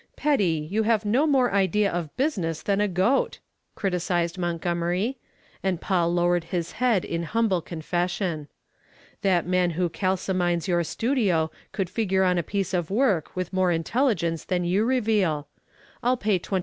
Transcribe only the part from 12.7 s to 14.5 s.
of work with more intelligence